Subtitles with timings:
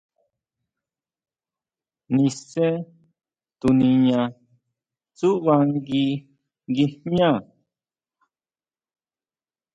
[2.13, 2.67] Nise
[3.59, 4.21] tuniña
[5.17, 6.05] tsúʼba ngui
[6.75, 7.29] guijñá.